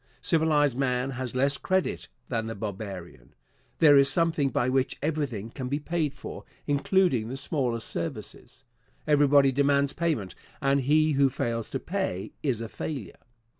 [0.23, 3.35] Civilized man has less credit than the barbarian.
[3.77, 8.63] There is something by which everything can be paid for, including the smallest services.
[9.05, 13.19] Everybody demands payment, and he who fails to pay is a failure.